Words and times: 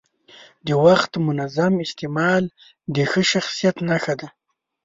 د 0.67 0.69
وخت 0.85 1.11
منظم 1.27 1.73
استعمال 1.85 2.43
د 2.95 2.97
ښه 3.11 3.21
شخصیت 3.31 3.75
نښه 3.87 4.13
ده. 4.19 4.27